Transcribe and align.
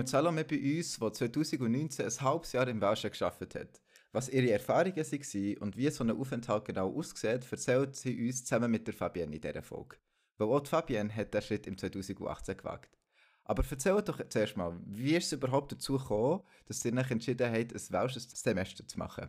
Wir 0.00 0.06
Salome 0.06 0.44
bei 0.44 0.56
uns, 0.56 0.98
die 0.98 1.12
2019 1.12 2.06
ein 2.06 2.20
halbes 2.22 2.52
Jahr 2.52 2.66
im 2.68 2.80
Welschen 2.80 3.12
gearbeitet 3.12 3.54
hat. 3.54 3.82
Was 4.12 4.30
ihre 4.30 4.50
Erfahrungen 4.50 4.96
waren 4.96 5.58
und 5.58 5.76
wie 5.76 5.90
so 5.90 6.02
ein 6.02 6.10
Aufenthalt 6.10 6.64
genau 6.64 6.90
aussieht, 6.90 7.46
erzählt 7.50 7.96
sie 7.96 8.26
uns 8.26 8.46
zusammen 8.46 8.70
mit 8.70 8.86
der 8.86 8.94
Fabienne 8.94 9.36
in 9.36 9.42
dieser 9.42 9.62
Folge. 9.62 9.98
Weil 10.38 10.48
auch 10.48 10.66
Fabienne 10.66 11.14
hat 11.14 11.34
den 11.34 11.42
Schritt 11.42 11.66
im 11.66 11.76
2018 11.76 12.56
gewagt. 12.56 12.96
Aber 13.44 13.62
erzähl 13.70 14.00
doch 14.00 14.26
zuerst 14.26 14.56
mal, 14.56 14.74
wie 14.86 15.16
ist 15.16 15.26
es 15.26 15.32
überhaupt 15.32 15.72
dazu 15.72 15.98
gekommen, 15.98 16.44
dass 16.64 16.82
ihr 16.82 16.94
euch 16.94 17.10
entschieden 17.10 17.52
habt, 17.52 17.74
ein 17.74 17.92
welsches 17.92 18.30
Semester 18.30 18.88
zu 18.88 18.98
machen? 18.98 19.28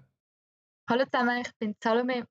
Hallo 0.89 1.03
zusammen, 1.03 1.41
ich 1.41 1.51
bin 1.59 1.75
Salome, 1.83 2.25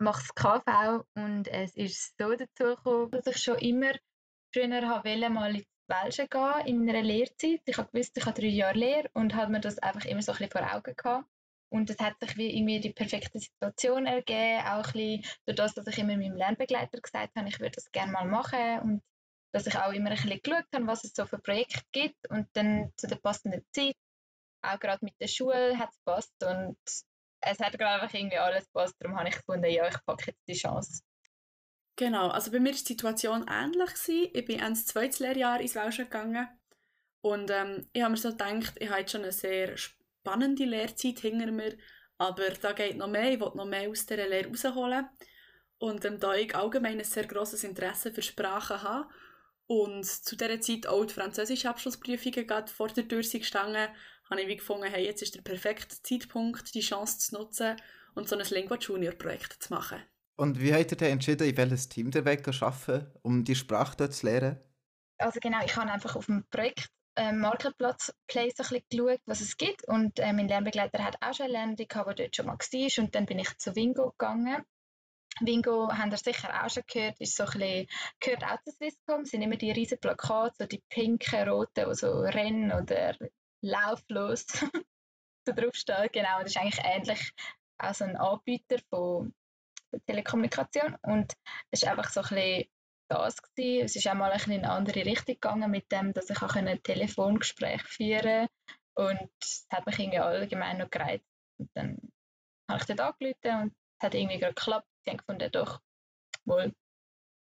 mache 0.00 0.20
das 0.20 0.34
KV 0.34 1.02
und 1.14 1.48
es 1.48 1.74
ist 1.74 2.14
so 2.18 2.36
dazu 2.36 2.76
gekommen, 2.76 3.10
dass 3.10 3.26
ich 3.26 3.42
schon 3.42 3.56
immer 3.56 3.92
früher 4.52 4.82
wollte, 4.82 5.30
mal 5.30 5.56
ins 5.56 5.64
Welsche 5.88 6.28
gehen 6.28 6.66
in 6.66 6.88
einer 6.88 7.02
Lehrzeit. 7.02 7.60
Ich 7.64 7.76
gewusst, 7.76 8.16
ich 8.16 8.26
habe 8.26 8.40
drei 8.40 8.48
Jahre 8.48 8.78
Lehre 8.78 9.10
und 9.14 9.34
habe 9.34 9.52
mir 9.52 9.60
das 9.60 9.78
einfach 9.78 10.04
immer 10.04 10.22
so 10.22 10.32
ein 10.32 10.38
bisschen 10.38 10.52
vor 10.52 10.74
Augen 10.74 10.94
gehabt. 10.96 11.28
Und 11.68 11.90
es 11.90 11.98
hat 11.98 12.18
sich 12.20 12.36
wie 12.36 12.56
irgendwie 12.56 12.80
die 12.80 12.92
perfekte 12.92 13.38
Situation 13.38 14.06
ergeben, 14.06 14.64
auch 14.66 14.86
ein 14.86 14.92
bisschen 14.92 15.24
durch 15.46 15.56
das, 15.56 15.74
dass 15.74 15.86
ich 15.88 15.98
immer 15.98 16.16
meinem 16.16 16.36
Lernbegleiter 16.36 17.00
gesagt 17.00 17.34
habe, 17.36 17.48
ich 17.48 17.58
würde 17.58 17.74
das 17.74 17.90
gerne 17.90 18.12
mal 18.12 18.26
machen 18.26 18.80
und 18.80 19.02
dass 19.52 19.66
ich 19.66 19.76
auch 19.76 19.92
immer 19.92 20.10
ein 20.10 20.16
bisschen 20.16 20.40
geschaut 20.42 20.66
habe, 20.74 20.86
was 20.86 21.04
es 21.04 21.12
so 21.14 21.26
für 21.26 21.38
Projekte 21.38 21.80
gibt 21.92 22.30
und 22.30 22.46
dann 22.52 22.92
zu 22.96 23.06
der 23.08 23.16
passenden 23.16 23.64
Zeit, 23.72 23.96
auch 24.62 24.78
gerade 24.78 25.04
mit 25.04 25.14
der 25.20 25.28
Schule 25.28 25.78
hat 25.78 25.90
es 25.90 25.98
gepasst 26.04 26.44
und 26.44 26.78
es 27.40 27.58
hat 27.60 27.78
gerade 27.78 28.02
einfach 28.02 28.14
irgendwie 28.14 28.38
alles 28.38 28.66
gepasst, 28.66 28.94
darum 28.98 29.18
habe 29.18 29.28
ich 29.28 29.36
gefunden, 29.36 29.70
ja, 29.70 29.88
ich 29.88 29.96
packe 30.04 30.26
jetzt 30.28 30.48
die 30.48 30.54
Chance. 30.54 31.02
Genau, 31.96 32.28
also 32.28 32.50
bei 32.50 32.60
mir 32.60 32.70
war 32.70 32.78
die 32.78 32.84
Situation 32.84 33.46
ähnlich. 33.48 33.94
Gewesen. 33.94 34.30
Ich 34.34 34.44
bin 34.44 34.60
ins 34.60 34.86
zweites 34.86 35.18
Lehrjahr 35.18 35.60
ins 35.60 35.74
Welschen 35.74 36.04
gegangen 36.04 36.46
und 37.22 37.50
ähm, 37.50 37.88
ich 37.92 38.02
habe 38.02 38.12
mir 38.12 38.18
so 38.18 38.30
gedacht, 38.30 38.74
ich 38.78 38.88
habe 38.88 39.00
jetzt 39.00 39.12
schon 39.12 39.22
eine 39.22 39.32
sehr 39.32 39.76
spannende 39.76 40.64
Lehrzeit 40.64 41.20
hinter 41.20 41.50
mir, 41.50 41.76
aber 42.18 42.50
da 42.50 42.72
geht 42.72 42.96
noch 42.96 43.08
mehr, 43.08 43.32
ich 43.32 43.40
will 43.40 43.50
noch 43.54 43.64
mehr 43.64 43.88
aus 43.88 44.06
dieser 44.06 44.28
Lehre 44.28 44.48
rausholen. 44.48 45.08
Und 45.78 46.04
ähm, 46.04 46.20
da 46.20 46.34
ich 46.34 46.54
allgemein 46.54 46.98
ein 46.98 47.04
sehr 47.04 47.26
grosses 47.26 47.64
Interesse 47.64 48.12
für 48.12 48.22
Sprachen 48.22 48.82
habe 48.82 49.08
und 49.66 50.04
zu 50.04 50.36
dieser 50.36 50.60
Zeit 50.60 50.86
auch 50.86 51.04
die 51.04 51.14
französische 51.14 51.68
Abschlussprüfungen 51.68 52.46
gerade 52.46 52.70
vor 52.70 52.88
der 52.88 53.08
Tür 53.08 53.22
gestanden, 53.22 53.88
habe 54.30 54.42
ich 54.42 54.58
gefunden, 54.58 54.84
hey, 54.84 55.04
jetzt 55.04 55.22
ist 55.22 55.34
der 55.34 55.42
perfekte 55.42 56.00
Zeitpunkt, 56.02 56.74
die 56.74 56.80
Chance 56.80 57.18
zu 57.18 57.34
nutzen 57.34 57.76
und 58.14 58.28
so 58.28 58.36
ein 58.36 58.46
Lingua 58.50 58.76
Junior 58.76 59.14
Projekt 59.14 59.62
zu 59.62 59.72
machen. 59.72 60.02
Und 60.36 60.60
wie 60.60 60.72
habt 60.72 60.90
ihr 60.90 60.96
denn 60.96 61.12
entschieden, 61.12 61.48
in 61.48 61.56
welches 61.56 61.88
Team 61.88 62.10
der 62.10 62.24
Weg 62.24 62.46
arbeiten, 62.46 63.06
um 63.22 63.44
die 63.44 63.54
Sprache 63.54 63.96
dort 63.96 64.14
zu 64.14 64.26
lernen? 64.26 64.60
Also 65.18 65.40
genau, 65.40 65.64
ich 65.64 65.74
habe 65.76 65.90
einfach 65.90 66.14
auf 66.14 66.26
dem 66.26 66.44
Projekt 66.50 66.90
äh, 67.16 67.32
Marketplace 67.32 68.14
Place 68.26 68.54
ein 68.58 68.66
bisschen 68.68 68.84
geschaut, 68.90 69.20
was 69.24 69.40
es 69.40 69.56
gibt. 69.56 69.88
Und 69.88 70.18
äh, 70.18 70.32
mein 70.32 70.48
Lernbegleiter 70.48 71.02
hat 71.02 71.16
auch 71.22 71.34
schon 71.34 71.44
eine 71.44 71.54
Lernende 71.54 71.86
gehabt, 71.86 72.18
dort 72.18 72.36
schon 72.36 72.46
mal 72.46 72.58
war. 72.58 73.04
Und 73.04 73.14
dann 73.14 73.26
bin 73.26 73.38
ich 73.38 73.56
zu 73.56 73.74
Wingo 73.74 74.10
gegangen. 74.10 74.62
Wingo, 75.40 75.88
habt 75.90 76.12
ihr 76.12 76.16
sicher 76.18 76.64
auch 76.64 76.70
schon 76.70 76.82
gehört, 76.86 77.20
ist 77.20 77.36
so 77.36 77.44
ein 77.44 77.50
bisschen, 77.52 77.86
gehört 78.20 78.44
auch 78.44 78.62
zu 78.62 78.72
Swisscom, 78.72 79.24
sind 79.26 79.42
immer 79.42 79.56
die 79.56 79.70
riesen 79.70 79.98
Plakate, 79.98 80.54
so 80.58 80.66
die 80.66 80.82
pinken, 80.88 81.48
roten, 81.48 81.88
die 81.88 81.94
so 81.94 82.20
Renn- 82.20 82.72
oder 82.72 83.16
Lauflos 83.62 84.46
so 85.46 85.52
draufstehen. 85.52 86.08
Genau, 86.12 86.40
das 86.40 86.50
ist 86.50 86.56
eigentlich 86.56 86.80
ähnlich 86.82 87.32
auch 87.78 87.94
so 87.94 88.04
ein 88.04 88.16
Anbieter 88.16 88.78
von 88.88 89.34
Telekommunikation. 90.06 90.96
Und 91.02 91.32
es 91.70 91.82
ist 91.82 91.88
einfach 91.88 92.10
so 92.10 92.20
ein 92.20 92.28
bisschen 92.28 92.64
das 93.08 93.40
gewesen. 93.42 93.84
Es 93.84 93.96
ist 93.96 94.06
auch 94.08 94.14
mal 94.14 94.30
ein 94.30 94.38
bisschen 94.38 94.54
in 94.54 94.64
eine 94.64 94.72
andere 94.72 95.04
Richtung 95.04 95.34
gegangen 95.34 95.70
mit 95.70 95.90
dem, 95.92 96.12
dass 96.12 96.30
ich 96.30 96.42
auch 96.42 96.54
ein 96.54 96.82
Telefongespräch 96.82 97.82
führen 97.82 98.48
konnte. 98.94 99.20
Und 99.20 99.30
es 99.42 99.66
hat 99.70 99.86
mich 99.86 99.98
irgendwie 99.98 100.18
allgemein 100.18 100.78
noch 100.78 100.90
gereizt. 100.90 101.26
Und 101.58 101.70
dann 101.74 101.98
habe 102.68 102.80
ich 102.80 102.86
dort 102.86 103.00
angerufen 103.00 103.62
und 103.62 103.72
es 103.98 104.04
hat 104.04 104.14
irgendwie 104.14 104.38
gerade 104.38 104.54
geklappt. 104.54 104.88
Ich 105.04 105.12
habe 105.12 105.18
gefunden, 105.18 105.52
doch, 105.52 105.80
wohl, 106.44 106.74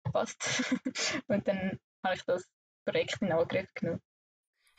passt. 0.03 0.39
und 1.27 1.47
dann 1.47 1.79
habe 2.03 2.15
ich 2.15 2.23
das 2.23 2.47
Projekt 2.85 3.21
in 3.21 3.31
Angriff 3.31 3.73
genommen. 3.73 4.01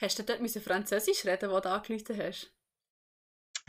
Hast 0.01 0.19
du 0.19 0.25
dort 0.25 0.51
Französisch 0.51 1.25
reden, 1.25 1.51
wo 1.51 1.61
du 1.61 1.71
angerufen 1.71 2.19
hast? 2.19 2.53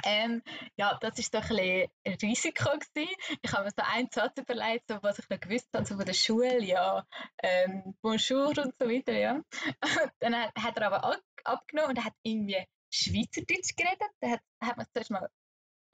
Ähm, 0.04 0.42
ja, 0.76 0.98
das 1.00 1.18
war 1.18 1.42
doch 1.42 1.50
ein, 1.50 1.88
ein 2.06 2.14
Risiko. 2.22 2.70
Gewesen. 2.72 3.16
Ich 3.42 3.54
habe 3.54 3.66
mir 3.66 3.72
so 3.72 3.84
einen 3.84 4.10
Satz 4.12 4.38
überlegt, 4.38 4.88
so, 4.90 5.02
was 5.02 5.20
ich 5.20 5.30
noch 5.30 5.40
gewusst 5.40 5.70
habe 5.74 5.86
so 5.86 5.96
von 5.96 6.06
der 6.06 6.14
Schule, 6.14 6.64
ja, 6.64 7.06
ähm, 7.42 7.96
Bonjour 8.02 8.50
und 8.50 8.74
so 8.78 8.88
weiter, 8.88 9.14
ja. 9.14 9.42
dann 10.20 10.36
hat, 10.36 10.56
hat 10.56 10.78
er 10.78 10.88
aber 10.88 11.04
ab, 11.04 11.22
abgenommen 11.44 11.98
und 11.98 12.04
hat 12.04 12.14
irgendwie 12.24 12.66
Schweizerdeutsch 12.92 13.76
geredet. 13.76 14.12
Da 14.20 14.32
hat, 14.32 14.42
hat 14.62 14.78
mich 14.78 14.88
zuerst 14.94 15.12
mal 15.12 15.30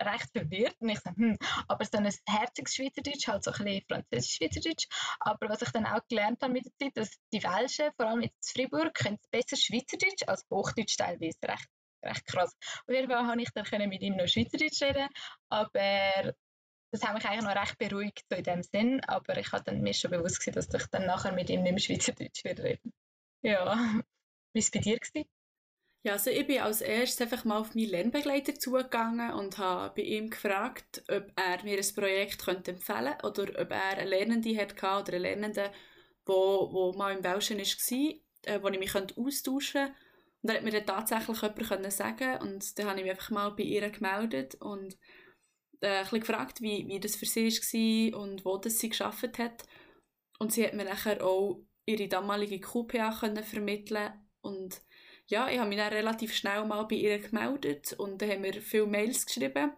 recht 0.02 0.30
verwirrt 0.32 0.76
und 0.80 0.90
ich 0.90 1.00
so, 1.00 1.12
hm, 1.12 1.38
aber 1.68 1.86
so 1.86 1.98
ein 1.98 2.10
herziges 2.28 2.76
Schweizerdeutsch, 2.76 3.28
halt 3.28 3.44
so 3.44 3.52
ein 3.52 3.66
bisschen 3.66 3.84
französisch-Schweizerdeutsch. 3.88 4.88
Aber 5.20 5.50
was 5.50 5.62
ich 5.62 5.72
dann 5.72 5.86
auch 5.86 6.02
gelernt 6.08 6.42
habe 6.42 6.54
mit 6.54 6.66
der 6.66 6.74
Zeit, 6.78 6.98
dass 6.98 7.18
die 7.32 7.44
Welschen, 7.44 7.92
vor 7.96 8.08
allem 8.08 8.22
jetzt 8.22 8.56
in 8.56 8.64
Fribourg, 8.64 8.94
können 8.94 9.20
besser 9.32 9.58
Schweizerdeutsch 9.58 10.24
als 10.28 10.46
Hochdeutsch 10.50 10.98
teilweise 10.98 11.38
recht 11.44 11.70
recht 12.04 12.26
krass. 12.26 12.56
Auf 12.88 12.94
jeden 12.94 13.10
Fall 13.10 13.26
konnte 13.26 13.44
ich 13.44 13.52
dann 13.52 13.90
mit 13.90 14.02
ihm 14.02 14.16
noch 14.16 14.28
Schweizerdeutsch 14.28 14.82
reden, 14.82 15.08
aber 15.50 16.34
das 16.92 17.04
hat 17.04 17.14
mich 17.14 17.26
eigentlich 17.26 17.46
noch 17.46 17.56
recht 17.56 17.78
beruhigt 17.78 18.26
so 18.30 18.36
in 18.36 18.44
dem 18.44 18.64
Sinn, 18.64 19.02
aber 19.06 19.38
ich 19.38 19.52
hatte 19.52 19.72
mir 19.74 19.94
schon 19.94 20.12
bewusst 20.12 20.40
gewesen, 20.40 20.56
dass 20.56 20.84
ich 20.84 20.88
dann 20.90 21.06
nachher 21.06 21.32
mit 21.34 21.50
ihm 21.50 21.62
nicht 21.62 21.72
mehr 21.72 21.80
Schweizerdeutsch 21.80 22.44
wieder 22.44 22.64
reden. 22.64 22.94
Ja, 23.42 23.76
wie 23.76 23.98
war 23.98 24.04
es 24.54 24.72
bei 24.72 24.80
dir? 24.80 24.98
Gewesen? 24.98 25.30
Ja, 26.02 26.14
also 26.14 26.30
ich 26.30 26.48
bin 26.48 26.62
als 26.62 26.80
erstes 26.80 27.22
einfach 27.22 27.44
mal 27.44 27.60
auf 27.60 27.76
meinen 27.76 27.90
Lernbegleiter 27.90 28.56
zugegangen 28.56 29.34
und 29.34 29.58
habe 29.58 29.94
bei 29.96 30.04
ihm 30.04 30.30
gefragt, 30.30 31.04
ob 31.10 31.30
er 31.36 31.64
mir 31.64 31.78
ein 31.78 31.96
Projekt 31.96 32.46
könnte 32.46 32.72
empfehlen 32.72 33.18
könnte 33.18 33.42
oder 33.42 33.62
ob 33.62 33.72
er 33.72 33.98
eine 33.98 34.10
Lernende 34.10 34.58
hatte 34.58 34.76
oder 34.78 35.14
einen 35.14 35.24
Lernenden, 35.24 35.70
wo, 36.26 36.72
wo 36.72 36.94
mal 36.94 37.18
im 37.18 37.24
Welschen 37.24 37.58
war, 37.58 38.16
äh, 38.46 38.64
wo 38.64 38.70
ich 38.70 38.80
mich 38.80 38.96
austauschen 38.96 39.88
konnte 39.88 40.09
und 40.42 40.48
dann 40.48 40.58
hat 40.58 40.64
mir 40.64 40.72
dann 40.72 40.86
tatsächlich 40.86 41.42
jemand 41.42 41.94
sagen 41.94 42.42
und 42.42 42.80
dann 42.80 42.88
habe 42.88 43.00
ich 43.00 43.04
mich 43.04 43.12
einfach 43.12 43.30
mal 43.32 43.50
bei 43.52 43.64
ihr 43.64 43.90
gemeldet 43.90 44.56
und 44.56 44.98
äh, 45.82 45.88
ein 45.88 46.04
bisschen 46.04 46.20
gefragt, 46.22 46.62
wie, 46.62 46.88
wie 46.88 47.00
das 47.00 47.16
für 47.16 47.26
sie 47.26 48.12
war 48.14 48.22
und 48.22 48.46
wo 48.46 48.58
das 48.58 48.80
sie 48.80 48.90
geschafft 48.90 49.38
hat. 49.38 49.66
Und 50.40 50.54
sie 50.54 50.66
hat 50.66 50.74
mir 50.74 50.86
nachher 50.86 51.24
auch 51.26 51.62
ihre 51.86 52.08
damalige 52.08 52.60
QPA 52.60 53.12
können 53.20 53.44
vermitteln 53.44 54.14
und 54.42 54.82
ja, 55.28 55.48
ich 55.50 55.60
habe 55.60 55.70
mich 55.70 55.78
dann 55.78 55.94
relativ 55.94 56.34
schnell 56.34 56.66
mal 56.66 56.84
bei 56.84 56.96
ihr 56.96 57.20
gemeldet 57.20 57.94
und 57.94 58.22
dann 58.22 58.30
haben 58.30 58.44
wir 58.44 58.54
viele 58.62 58.88
Mails 58.88 59.26
geschrieben. 59.26 59.74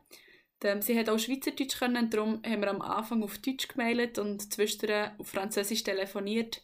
Dann, 0.59 0.81
sie 0.81 0.97
hat 0.97 1.09
auch 1.09 1.17
Schweizerdeutsch 1.17 1.77
können, 1.77 2.09
darum 2.09 2.41
haben 2.45 2.61
wir 2.61 2.69
am 2.69 2.81
Anfang 2.81 3.23
auf 3.23 3.39
Deutsch 3.39 3.67
gemailt 3.67 4.19
und 4.19 4.53
zwischendurch 4.53 5.09
auf 5.17 5.27
Französisch 5.27 5.83
telefoniert. 5.83 6.63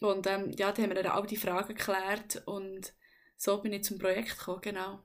Und 0.00 0.26
ähm, 0.26 0.50
ja, 0.56 0.72
da 0.72 0.82
haben 0.82 0.90
wir 0.94 1.02
dann 1.02 1.12
all 1.12 1.26
die 1.26 1.36
Fragen 1.36 1.68
geklärt 1.68 2.42
und 2.46 2.92
so 3.36 3.60
bin 3.60 3.72
ich 3.72 3.84
zum 3.84 3.98
Projekt 3.98 4.38
gekommen, 4.38 4.60
genau. 4.60 5.00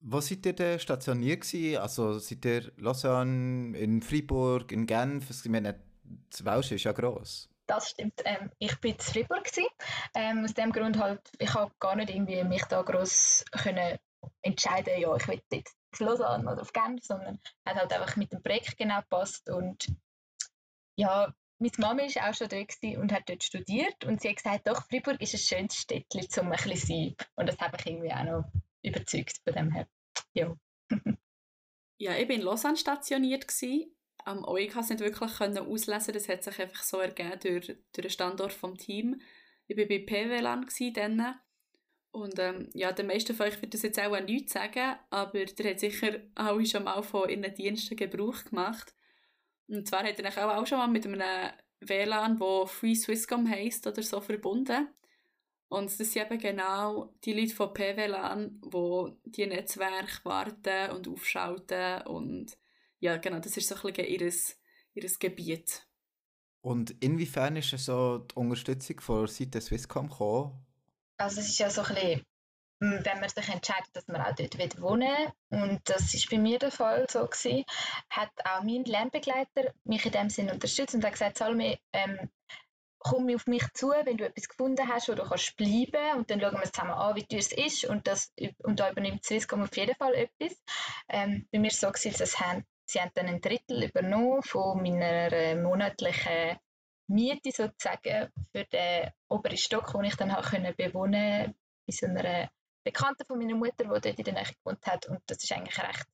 Wo 0.00 0.20
seid 0.20 0.46
ihr 0.46 0.52
denn 0.52 0.78
stationiert 0.78 1.42
gewesen? 1.42 1.78
Also 1.78 2.18
seid 2.18 2.44
ihr 2.44 2.72
Lausanne, 2.76 3.76
in 3.76 4.02
Freiburg, 4.02 4.70
in 4.72 4.86
Genf? 4.86 5.30
Ich 5.30 5.50
meine, 5.50 5.80
das 6.30 6.44
Welsch 6.44 6.72
ist 6.72 6.84
ja 6.84 6.92
gross. 6.92 7.48
Das 7.66 7.90
stimmt. 7.90 8.20
Ähm, 8.24 8.50
ich 8.58 8.78
bin 8.80 8.92
in 8.92 9.00
Freiburg 9.00 9.50
Ähm, 10.14 10.44
aus 10.44 10.54
dem 10.54 10.70
Grund 10.72 10.98
halt, 10.98 11.20
ich 11.38 11.52
habe 11.54 11.72
gar 11.80 11.96
nicht 11.96 12.10
irgendwie 12.10 12.44
mich 12.44 12.64
da 12.64 12.82
gross 12.82 13.44
können 13.50 13.98
entscheiden, 14.42 15.00
ja, 15.00 15.14
ich 15.16 15.28
will 15.28 15.40
jetzt 15.50 15.76
auf 15.92 16.00
Lausanne 16.00 16.50
oder 16.50 16.62
auf 16.62 16.72
Genf, 16.72 17.04
sondern 17.04 17.40
hat 17.64 17.76
halt 17.76 17.92
einfach 17.92 18.16
mit 18.16 18.32
dem 18.32 18.42
Projekt 18.42 18.76
genau 18.76 19.00
gepasst 19.00 19.48
und 19.48 19.88
ja, 20.96 21.32
meine 21.58 21.72
Mama 21.78 22.02
war 22.02 22.30
auch 22.30 22.34
schon 22.34 22.48
dort 22.48 22.98
und 22.98 23.12
hat 23.12 23.28
dort 23.28 23.42
studiert 23.42 24.04
und 24.04 24.20
sie 24.20 24.28
hat 24.28 24.36
gesagt, 24.36 24.66
doch, 24.66 24.86
Freiburg 24.88 25.20
ist 25.20 25.34
ein 25.34 25.38
schönes 25.38 25.76
Städtchen, 25.76 26.26
um 26.40 26.52
ein 26.52 26.52
bisschen 26.52 26.76
zu 26.76 26.86
sein. 26.86 27.16
Und 27.36 27.48
das 27.48 27.58
habe 27.58 27.76
ich 27.78 27.86
irgendwie 27.86 28.12
auch 28.12 28.24
noch 28.24 28.44
überzeugt 28.82 29.40
von 29.44 29.54
dem 29.54 29.70
her. 29.72 29.88
Ja. 30.34 30.56
ja, 31.98 32.16
ich 32.16 32.28
war 32.28 32.34
in 32.34 32.42
Lausanne 32.42 32.76
stationiert. 32.76 33.46
Am 34.24 34.44
OEG 34.44 34.72
konnte 34.72 34.80
es 34.80 35.00
nicht 35.00 35.00
wirklich 35.00 35.40
auslesen, 35.40 36.14
das 36.14 36.28
hat 36.28 36.42
sich 36.42 36.60
einfach 36.60 36.82
so 36.82 36.98
ergeben 36.98 37.38
durch, 37.40 37.66
durch 37.66 37.78
den 37.92 38.10
Standort 38.10 38.60
des 38.62 38.84
Teams. 38.84 39.18
Ich 39.68 39.76
war 39.76 39.86
bei 39.86 39.98
PWLAN 40.00 40.66
dann. 40.94 41.36
Und 42.10 42.38
ähm, 42.38 42.70
ja, 42.72 42.92
den 42.92 43.08
meisten 43.08 43.34
von 43.34 43.46
euch 43.46 43.60
wird 43.60 43.74
das 43.74 43.82
jetzt 43.82 44.00
auch 44.00 44.18
nichts 44.20 44.54
sagen, 44.54 44.96
aber 45.10 45.44
der 45.44 45.70
hat 45.70 45.80
sicher 45.80 46.20
alle 46.34 46.64
schon 46.64 46.84
mal 46.84 47.02
von 47.02 47.28
ihren 47.28 47.54
Diensten 47.54 47.94
Gebrauch 47.94 48.42
gemacht. 48.44 48.95
Und 49.68 49.88
zwar 49.88 50.04
hat 50.04 50.18
er 50.18 50.30
auch, 50.30 50.56
auch 50.56 50.66
schon 50.66 50.78
mal 50.78 50.88
mit 50.88 51.06
einem 51.06 51.22
WLAN, 51.80 52.40
wo 52.40 52.66
Free 52.66 52.94
Swisscom 52.94 53.48
heisst 53.48 53.86
oder 53.86 54.02
so, 54.02 54.20
verbunden. 54.20 54.88
Und 55.68 55.86
das 55.86 56.12
sind 56.12 56.24
eben 56.24 56.38
genau 56.38 57.12
die 57.24 57.32
Leute 57.32 57.54
von 57.54 57.74
PWLAN, 57.74 58.60
die 58.64 59.30
die 59.30 59.46
Netzwerke 59.46 60.24
warten 60.24 60.92
und 60.92 61.08
aufschalten. 61.08 62.02
Und 62.06 62.56
ja, 63.00 63.16
genau, 63.16 63.40
das 63.40 63.56
ist 63.56 63.68
so 63.68 63.74
ein 63.74 63.92
bisschen 63.92 64.06
ihr, 64.06 64.32
ihr 64.94 65.10
Gebiet. 65.18 65.86
Und 66.60 66.96
inwiefern 67.02 67.56
ist 67.56 67.70
so 67.78 68.18
die 68.18 68.34
Unterstützung 68.34 69.00
von 69.00 69.26
Seite 69.26 69.60
Swisscom 69.60 70.08
gekommen? 70.08 70.64
Also 71.16 71.40
es 71.40 71.48
ist 71.48 71.58
ja 71.58 71.70
so 71.70 71.82
ein 71.82 71.94
bisschen, 71.94 72.22
wenn 72.78 73.20
man 73.20 73.28
sich 73.28 73.48
entscheidet, 73.48 73.88
dass 73.94 74.06
man 74.08 74.20
auch 74.20 74.34
dort 74.34 74.80
wohnen 74.80 75.08
will, 75.50 75.60
und 75.60 75.80
das 75.84 76.12
ist 76.12 76.28
bei 76.30 76.38
mir 76.38 76.58
der 76.58 76.70
Fall 76.70 77.06
so 77.08 77.26
gewesen, 77.26 77.64
hat 78.10 78.30
auch 78.44 78.62
mein 78.62 78.84
Lernbegleiter 78.84 79.72
mich 79.84 80.04
in 80.04 80.12
dem 80.12 80.30
Sinne 80.30 80.52
unterstützt 80.52 80.94
und 80.94 81.04
hat 81.04 81.12
gesagt, 81.12 81.38
Salome, 81.38 81.78
ähm, 81.92 82.30
komm 82.98 83.32
auf 83.34 83.46
mich 83.46 83.64
zu, 83.74 83.90
wenn 83.90 84.16
du 84.16 84.26
etwas 84.26 84.48
gefunden 84.48 84.88
hast, 84.88 85.08
wo 85.08 85.14
du 85.14 85.22
kannst 85.22 85.56
bleiben 85.56 86.18
und 86.18 86.30
dann 86.30 86.40
schauen 86.40 86.54
wir 86.54 86.62
es 86.62 86.72
zusammen 86.72 86.92
an, 86.92 87.14
wie 87.14 87.24
teuer 87.24 87.38
es 87.38 87.52
ist 87.52 87.84
und, 87.84 88.06
das, 88.06 88.32
und 88.58 88.80
da 88.80 88.90
übernimmt 88.90 89.24
Swisscom 89.24 89.62
auf 89.62 89.76
jeden 89.76 89.94
Fall 89.94 90.14
etwas. 90.14 90.58
Ähm, 91.08 91.46
bei 91.52 91.58
mir 91.58 91.70
so, 91.70 91.88
gewesen, 91.88 92.18
dass 92.18 92.40
haben, 92.40 92.64
sie 92.84 93.00
haben 93.00 93.12
dann 93.14 93.26
ein 93.26 93.40
Drittel 93.40 93.84
übernommen 93.84 94.42
von 94.42 94.82
meiner 94.82 95.32
äh, 95.32 95.54
monatlichen 95.54 96.58
Miete 97.08 97.52
sozusagen 97.52 98.32
für 98.52 98.64
den 98.64 99.10
oberen 99.28 99.56
Stock, 99.56 99.92
den 99.92 100.04
ich 100.04 100.16
dann 100.16 100.32
auch 100.32 100.50
können 100.50 100.74
bewohnen 100.76 101.54
bei 101.86 101.92
so 101.92 102.06
einer 102.06 102.50
Bekannten 102.86 103.26
von 103.26 103.38
meiner 103.38 103.56
Mutter, 103.56 103.82
die 103.82 103.88
dort 103.88 104.06
in 104.06 104.24
der 104.24 104.34
Nähe 104.34 104.44
gewohnt 104.44 104.86
hat 104.86 105.06
und 105.08 105.20
das 105.26 105.42
ist 105.42 105.50
eigentlich 105.50 105.76
recht 105.76 106.06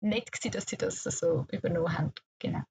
nett 0.00 0.30
gewesen, 0.30 0.52
dass 0.52 0.66
sie 0.68 0.76
das 0.76 1.02
so 1.02 1.46
übernommen 1.50 1.98
haben. 1.98 2.12
Genau. 2.38 2.62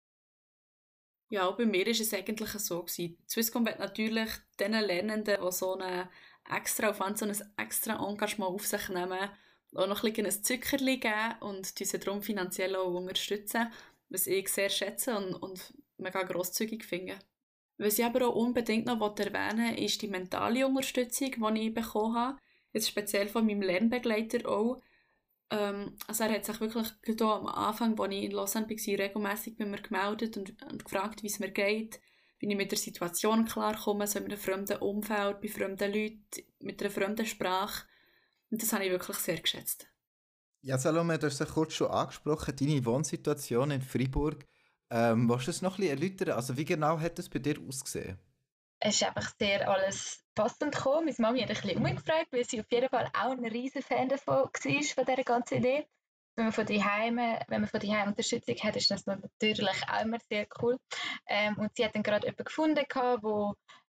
Ja, 1.29 1.51
bei 1.51 1.65
mir 1.65 1.85
war 1.85 1.91
es 1.91 2.13
eigentlich 2.13 2.49
so. 2.51 2.83
Gewesen. 2.83 3.17
Swisscom 3.27 3.65
wird 3.65 3.79
natürlich 3.79 4.29
den 4.57 4.71
Lernenden, 4.71 5.37
die 5.43 5.51
so 5.51 5.75
einen 5.75 6.07
extra 6.49 6.91
Aufwand, 6.91 7.17
so 7.17 7.25
ein 7.25 7.35
extra 7.57 7.95
Engagement 8.07 8.53
auf 8.53 8.65
sich 8.65 8.87
nehmen, 8.87 9.29
auch 9.75 9.87
noch 9.87 10.03
ein 10.03 10.13
bisschen 10.13 10.27
ein 10.27 10.43
Zuckerli 10.43 10.97
geben 10.97 11.35
und 11.41 11.77
diese 11.79 11.99
darum 11.99 12.21
finanziell 12.21 12.75
auch 12.77 12.93
unterstützen, 12.93 13.69
was 14.07 14.27
ich 14.27 14.47
sehr 14.47 14.69
schätze 14.69 15.17
und, 15.17 15.33
und 15.33 15.73
mega 15.97 16.23
grosszügig 16.23 16.85
finde. 16.85 17.19
Was 17.77 17.99
ich 17.99 18.05
aber 18.05 18.29
auch 18.29 18.35
unbedingt 18.35 18.85
noch 18.85 19.19
erwähnen 19.19 19.75
will, 19.75 19.83
ist 19.83 20.01
die 20.01 20.07
mentale 20.07 20.65
Unterstützung, 20.65 21.31
die 21.31 21.67
ich 21.67 21.73
bekommen 21.73 22.15
habe. 22.15 22.37
Jetzt 22.75 22.89
speziell 22.89 23.29
von 23.29 23.45
meinem 23.45 23.61
Lernbegleiter 23.61 24.49
auch. 24.49 24.81
Ähm, 25.49 25.95
also 26.07 26.25
er 26.25 26.33
hat 26.33 26.43
sich 26.43 26.59
wirklich 26.59 26.91
am 27.21 27.47
Anfang, 27.47 27.97
als 27.97 28.13
ich 28.13 28.23
in 28.23 28.31
Lausanne 28.31 28.69
war, 28.69 28.99
regelmässig 28.99 29.55
bei 29.55 29.65
mir 29.65 29.81
gemeldet 29.81 30.35
und, 30.35 30.61
und 30.61 30.83
gefragt, 30.83 31.23
wie 31.23 31.27
es 31.27 31.39
mir 31.39 31.51
geht, 31.51 32.01
wie 32.39 32.49
ich 32.49 32.57
mit 32.57 32.71
der 32.71 32.77
Situation 32.77 33.45
klarkomme, 33.45 34.05
so 34.07 34.19
in 34.19 34.25
einem 34.25 34.37
fremden 34.37 34.79
Umfeld, 34.79 35.39
bei 35.39 35.47
fremden 35.47 35.93
Leuten, 35.93 36.19
mit 36.59 36.81
einer 36.81 36.91
fremden 36.91 37.25
Sprache. 37.25 37.85
Und 38.51 38.61
das 38.61 38.73
habe 38.73 38.83
ich 38.83 38.91
wirklich 38.91 39.17
sehr 39.19 39.39
geschätzt. 39.39 39.87
Ja, 40.59 40.77
Salome, 40.77 41.17
du 41.17 41.27
hast 41.27 41.39
es 41.39 41.53
kurz 41.53 41.75
schon 41.75 41.91
angesprochen, 41.91 42.57
deine 42.57 42.83
Wohnsituation 42.83 43.71
in 43.71 43.81
Freiburg. 43.81 44.45
Ähm, 44.89 45.29
willst 45.29 45.47
du 45.47 45.51
es 45.51 45.61
noch 45.61 45.77
ein 45.77 45.83
bisschen 45.83 45.97
erläutern? 45.97 46.31
Also 46.31 46.57
wie 46.57 46.65
genau 46.65 46.99
hat 46.99 47.19
es 47.19 47.29
bei 47.29 47.39
dir 47.39 47.55
ausgesehen? 47.65 48.19
Es 48.87 49.01
ist 49.01 49.03
einfach 49.03 49.33
sehr 49.39 49.67
alles 49.67 50.23
passend 50.35 50.75
gekommen. 50.75 51.05
Meine 51.05 51.15
Mami 51.17 51.41
hat 51.41 51.49
ein 51.49 51.55
bisschen 51.55 51.77
umgefragt, 51.77 52.27
weil 52.31 52.45
sie 52.45 52.59
auf 52.59 52.71
jeden 52.71 52.87
Fall 52.87 53.09
auch 53.19 53.31
ein 53.31 53.43
riesen 53.43 53.81
Fan 53.81 54.09
davon 54.09 54.35
war, 54.35 54.51
von 54.53 55.05
dieser 55.05 55.23
ganzen 55.23 55.57
Idee. 55.57 55.87
Wenn 56.35 56.45
man 56.45 56.53
von 56.53 56.67
die 56.67 56.83
Heime, 56.83 57.39
wenn 57.47 57.61
man 57.61 57.69
von 57.69 57.79
Heime 57.81 58.11
Unterstützung 58.11 58.55
hat, 58.57 58.75
ist 58.75 58.91
das 58.91 59.07
natürlich 59.07 59.81
auch 59.89 60.01
immer 60.03 60.19
sehr 60.29 60.45
cool. 60.61 60.77
Ähm, 61.25 61.57
und 61.57 61.75
sie 61.75 61.83
hat 61.83 61.95
dann 61.95 62.03
gerade 62.03 62.27
jemanden 62.27 62.43
gefunden, 62.43 62.75
der 62.75 63.53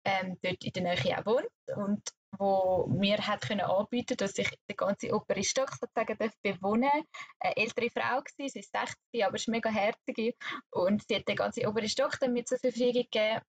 ähm, 0.06 0.38
dort 0.42 0.64
in 0.64 0.72
der 0.72 0.84
Nähe 0.84 1.20
auch 1.20 1.26
wohnt 1.26 1.50
und 1.76 2.02
wo 2.38 2.88
mir 2.88 3.18
hat 3.18 3.42
können 3.42 3.62
anbieten, 3.62 4.16
dass 4.16 4.38
ich 4.38 4.50
den 4.70 4.78
ganzen 4.78 5.12
oberen 5.12 5.44
Stock 5.44 5.72
sozusagen 5.72 6.18
bewohnen 6.42 6.84
darf. 6.84 7.04
Eine 7.42 7.58
ältere 7.58 7.90
Frau 7.90 8.16
war, 8.16 8.24
sie 8.38 8.60
ist 8.60 8.72
60, 8.72 9.26
aber 9.26 9.36
ist 9.36 9.50
mega 9.50 9.70
herzig 9.70 10.38
und 10.70 11.06
sie 11.10 11.18
hat 11.18 11.28
den 11.28 11.36
ganzen 11.36 11.66
oberen 11.66 11.90
Stock 11.90 12.18
dann 12.22 12.32
mit 12.32 12.48
zur 12.48 12.60
Verfügung 12.60 13.04
gegeben 13.12 13.42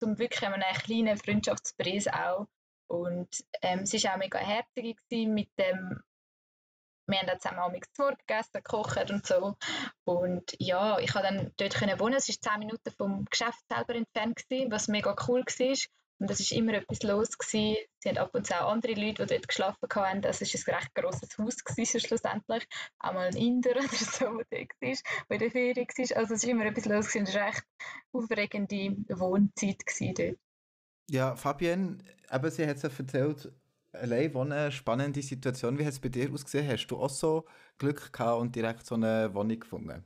zum 0.00 0.18
wirklich 0.18 0.42
einen 0.46 0.62
kleinen 0.62 1.16
Freundschaftspreis 1.16 2.08
auch. 2.08 2.46
Und 2.88 3.44
ähm, 3.60 3.84
sie 3.84 4.02
war 4.04 4.14
auch 4.14 4.18
mega 4.18 4.38
herzig 4.38 4.98
mit 5.10 5.50
dem, 5.58 6.02
wir 7.06 7.18
haben 7.18 7.40
zusammen 7.40 7.58
auch 7.58 7.72
zu 7.94 8.02
Wort 8.02 8.18
gegessen, 8.26 8.50
gekocht 8.52 9.10
und 9.10 9.26
so. 9.26 9.56
Und 10.04 10.56
ja, 10.58 10.98
ich 10.98 11.12
konnte 11.12 11.28
dann 11.28 11.52
dort 11.56 12.00
wohnen. 12.00 12.14
Es 12.14 12.28
war 12.28 12.52
zehn 12.52 12.58
Minuten 12.60 12.90
vom 12.96 13.24
Geschäft 13.26 13.62
selber 13.70 13.94
entfernt, 13.94 14.48
gewesen, 14.48 14.72
was 14.72 14.88
mega 14.88 15.14
cool 15.26 15.42
war. 15.42 15.76
Und 16.18 16.30
es 16.30 16.50
war 16.50 16.58
immer 16.58 16.74
etwas 16.74 17.02
los. 17.02 17.38
Gewesen. 17.38 17.76
Sie 18.00 18.08
hatten 18.08 18.18
ab 18.18 18.34
und 18.34 18.46
zu 18.46 18.54
auch 18.54 18.72
andere 18.72 18.94
Leute, 18.94 19.26
die 19.26 19.34
dort 19.34 19.48
geschlafen 19.48 19.88
haben. 19.94 20.22
Das 20.22 20.40
war 20.40 20.48
ein 20.48 20.74
recht 20.74 20.94
grosses 20.94 21.38
Haus 21.38 21.64
gewesen, 21.64 22.00
schlussendlich. 22.00 22.66
Auch 22.98 23.12
mal 23.12 23.28
ein 23.28 23.36
Inder 23.36 23.70
oder 23.76 23.88
so, 23.88 24.42
der 24.50 24.66
dort 24.66 24.70
war, 24.80 24.96
der 25.30 25.34
in 25.34 25.38
der 25.38 25.50
Ferien 25.50 25.86
war. 25.86 26.16
Also 26.16 26.34
es 26.34 26.42
war 26.42 26.50
immer 26.50 26.66
etwas 26.66 26.84
los. 26.86 27.08
Gewesen. 27.08 27.26
Es 27.26 27.34
war 27.34 27.42
eine 27.42 27.48
recht 27.48 27.64
aufregende 28.12 29.18
Wohnzeit 29.18 29.82
dort. 30.18 30.38
Ja, 31.10 31.36
Fabienne, 31.36 31.98
eben, 32.30 32.50
sie 32.50 32.66
hat 32.66 32.76
es 32.76 32.82
ja 32.82 32.90
erzählt, 32.90 33.50
allein 33.92 34.34
wohnen, 34.34 34.70
spannende 34.72 35.22
Situation. 35.22 35.78
Wie 35.78 35.84
hat 35.84 35.92
es 35.92 36.00
bei 36.00 36.08
dir 36.08 36.30
ausgesehen? 36.32 36.68
Hast 36.68 36.86
du 36.88 36.98
auch 36.98 37.08
so 37.08 37.46
Glück 37.78 38.12
gehabt 38.12 38.40
und 38.40 38.54
direkt 38.54 38.84
so 38.84 38.94
eine 38.94 39.32
Wohnung 39.34 39.58
gefunden? 39.58 40.04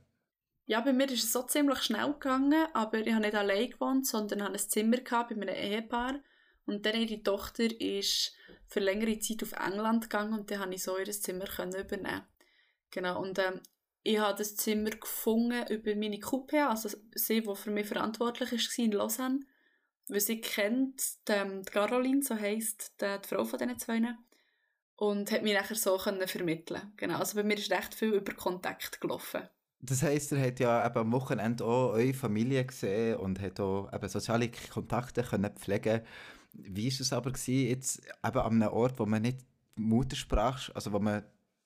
Ja, 0.65 0.79
bei 0.79 0.93
mir 0.93 1.09
ist 1.09 1.25
es 1.25 1.33
so 1.33 1.43
ziemlich 1.43 1.81
schnell 1.83 2.13
gegangen, 2.13 2.67
aber 2.73 2.99
ich 2.99 3.11
habe 3.11 3.25
nicht 3.25 3.35
allein 3.35 3.69
gewohnt, 3.69 4.07
sondern 4.07 4.43
habe 4.43 4.53
ein 4.53 4.59
Zimmer 4.59 4.97
gehabt 4.97 5.29
bei 5.29 5.35
einem 5.35 5.49
Ehepaar. 5.49 6.21
Und 6.65 6.85
dann 6.85 6.95
ihre 6.95 7.21
Tochter 7.21 7.65
ist 7.81 8.33
für 8.67 8.79
längere 8.79 9.19
Zeit 9.19 9.43
auf 9.43 9.51
England 9.51 10.03
gegangen 10.03 10.33
und 10.33 10.49
dann 10.49 10.59
konnte 10.59 10.75
ich 10.75 10.83
so 10.83 10.97
ihr 10.97 11.11
Zimmer 11.11 11.45
übernehmen. 11.45 12.25
Genau, 12.91 13.21
und 13.21 13.37
ähm, 13.39 13.59
ich 14.03 14.19
habe 14.19 14.37
das 14.37 14.55
Zimmer 14.55 14.91
gefunden 14.91 15.65
über 15.69 15.95
meine 15.95 16.17
Coupé, 16.17 16.67
also 16.67 16.89
sie, 17.13 17.41
die 17.41 17.55
für 17.55 17.71
mich 17.71 17.87
verantwortlich 17.87 18.51
war 18.51 18.85
in 18.85 18.91
Lausanne. 18.91 19.39
Weil 20.07 20.19
sie 20.19 20.41
kennt 20.41 21.01
die, 21.27 21.61
die 21.61 21.71
Caroline, 21.71 22.21
so 22.21 22.35
heisst 22.35 23.01
die, 23.01 23.17
die 23.23 23.27
Frau 23.27 23.45
von 23.45 23.59
diesen 23.59 23.79
zwei. 23.79 24.01
Und 24.95 25.31
hat 25.31 25.43
mich 25.43 25.53
nachher 25.53 25.75
so 25.75 25.97
können 25.97 26.27
vermitteln 26.27 26.93
Genau, 26.97 27.17
also 27.17 27.35
bei 27.35 27.43
mir 27.43 27.57
ist 27.57 27.71
recht 27.71 27.93
viel 27.93 28.13
über 28.13 28.33
Kontakt 28.33 29.01
gelaufen. 29.01 29.49
Das 29.85 30.01
heisst, 30.01 30.31
er 30.31 30.47
hat 30.47 30.61
ja 30.61 30.85
eben 30.85 30.97
am 30.97 31.11
Wochenende 31.11 31.65
auch 31.65 31.91
eure 31.91 32.13
Familie 32.13 32.63
gesehen 32.65 33.17
und 33.17 33.41
hat 33.41 33.59
auch 33.59 33.91
eben 33.91 34.07
soziale 34.07 34.49
Kontakte 34.49 35.23
können 35.23 35.51
pflegen. 35.57 36.01
Wie 36.53 36.89
war 36.89 37.01
es 37.01 37.11
aber 37.11 37.31
gewesen, 37.33 37.67
jetzt 37.67 38.01
eben 38.25 38.39
an 38.39 38.61
einem 38.63 38.71
Ort, 38.71 38.97
wo 38.97 39.05
man 39.05 39.23
nicht 39.23 39.39
Muttersprache, 39.75 40.73
also 40.73 40.93
wo 40.93 40.99
man 40.99 41.23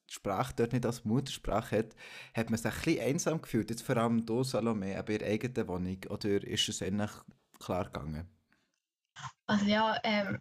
die 0.10 0.14
Sprache 0.14 0.54
dort 0.56 0.74
nicht 0.74 0.86
als 0.86 1.06
Muttersprache 1.06 1.78
hat, 1.78 1.96
hat 2.34 2.50
man 2.50 2.58
sich 2.58 2.74
ein 2.74 2.82
bisschen 2.82 3.02
einsam 3.02 3.42
gefühlt, 3.42 3.70
jetzt 3.70 3.84
vor 3.84 3.98
allem 3.98 4.26
hier 4.28 4.44
Salome, 4.44 5.04
bei 5.04 5.14
ihrer 5.14 5.26
eigenen 5.28 5.68
Wohnung, 5.68 6.00
oder 6.10 6.44
ist 6.44 6.70
es 6.70 6.82
ähnlich 6.82 7.12
klar 7.60 7.86
gegangen? 7.86 8.28
Also 9.46 9.66
ja, 9.66 9.96
ähm, 10.04 10.40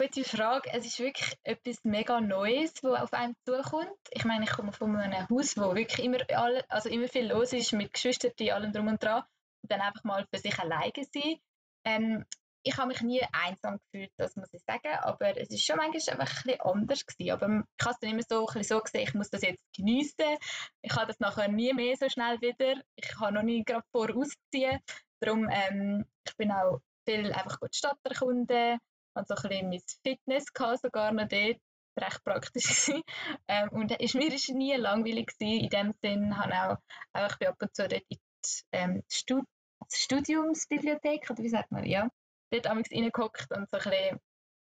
Gute 0.00 0.22
Frage. 0.22 0.70
Es 0.72 0.86
ist 0.86 1.00
wirklich 1.00 1.36
etwas 1.42 1.82
mega 1.82 2.20
Neues, 2.20 2.72
was 2.84 3.02
auf 3.02 3.12
einem 3.12 3.34
zukommt. 3.44 3.98
Ich 4.12 4.24
meine, 4.24 4.44
ich 4.44 4.50
komme 4.50 4.70
von 4.70 4.94
einem 4.94 5.28
Haus, 5.28 5.56
wo 5.56 5.74
wirklich 5.74 6.04
immer, 6.04 6.18
alle, 6.36 6.64
also 6.70 6.88
immer 6.88 7.08
viel 7.08 7.26
los 7.26 7.52
ist, 7.52 7.72
mit 7.72 7.92
Geschwistern, 7.92 8.32
allem 8.50 8.72
drum 8.72 8.86
und 8.86 9.02
dran. 9.02 9.24
Und 9.60 9.72
dann 9.72 9.80
einfach 9.80 10.04
mal 10.04 10.24
für 10.32 10.38
sich 10.38 10.56
alleine 10.56 10.92
sein. 11.12 11.40
Ähm, 11.84 12.24
ich 12.62 12.76
habe 12.76 12.86
mich 12.86 13.02
nie 13.02 13.22
einsam 13.32 13.80
gefühlt, 13.80 14.12
das 14.18 14.36
muss 14.36 14.52
ich 14.52 14.62
sagen, 14.62 14.94
aber 15.00 15.36
es 15.36 15.50
ist 15.50 15.64
schon 15.64 15.78
manchmal 15.78 16.20
einfach 16.20 16.36
ein 16.36 16.42
bisschen 16.44 16.60
anders 16.60 17.04
gewesen. 17.04 17.32
Aber 17.32 17.46
ich 17.46 17.84
habe 17.84 17.94
es 17.94 17.98
dann 17.98 18.10
immer 18.10 18.22
so, 18.22 18.38
ein 18.38 18.46
bisschen 18.46 18.76
so 18.76 18.80
gesehen, 18.80 19.02
ich 19.02 19.14
muss 19.14 19.30
das 19.30 19.42
jetzt 19.42 19.64
geniessen. 19.76 20.38
Ich 20.80 20.94
habe 20.94 21.08
das 21.08 21.18
nachher 21.18 21.48
nie 21.48 21.72
mehr 21.72 21.96
so 21.96 22.08
schnell 22.08 22.40
wieder. 22.40 22.80
Ich 22.94 23.08
kann 23.08 23.34
noch 23.34 23.42
nie 23.42 23.64
gerade 23.64 23.84
vorausziehen. 23.90 24.78
Darum, 25.18 25.48
ähm, 25.50 26.04
ich 26.24 26.36
bin 26.36 26.52
auch 26.52 26.78
viel 27.04 27.32
einfach 27.32 27.58
gut 27.58 27.74
Stadt 27.74 27.98
erkunden, 28.04 28.78
hatte 29.18 29.34
so 29.34 29.34
ein 29.34 29.48
bisschen 29.48 29.68
mein 29.70 29.82
Fitness 30.02 30.52
gehabt, 30.52 30.80
sogar 30.80 31.12
noch 31.12 31.28
dort, 31.28 31.58
recht 31.98 32.24
praktisch 32.24 32.90
ähm, 33.48 33.68
und 33.70 33.90
ist, 33.92 34.14
mir 34.14 34.32
ist 34.32 34.48
nie 34.50 34.74
langweilig 34.74 35.26
gewesen. 35.38 35.64
In 35.64 35.70
dem 35.70 35.94
Sinn 36.00 36.36
habe 36.36 36.52
auch, 36.54 36.76
auch 37.12 37.30
ich 37.32 37.38
bin 37.38 37.48
ab 37.48 37.56
und 37.60 37.74
zu 37.74 37.88
dort 37.88 38.02
in 38.08 38.18
die 38.18 38.48
ähm, 38.72 39.02
Stud 39.08 39.44
Studiumsbibliothek, 39.90 41.30
oder 41.30 41.42
wie 41.42 41.48
sagt 41.48 41.70
man, 41.70 41.84
ja, 41.84 42.08
dort 42.50 42.66
ich 42.90 42.98
reingehockt 42.98 43.50
und 43.56 43.70
so 43.70 43.78
ein 43.78 43.90
bisschen 43.90 44.20